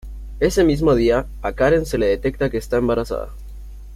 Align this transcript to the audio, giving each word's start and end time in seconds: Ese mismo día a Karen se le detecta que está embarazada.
Ese 0.39 0.63
mismo 0.63 0.95
día 0.95 1.27
a 1.43 1.51
Karen 1.51 1.85
se 1.85 1.99
le 1.99 2.07
detecta 2.07 2.49
que 2.49 2.57
está 2.57 2.77
embarazada. 2.77 3.29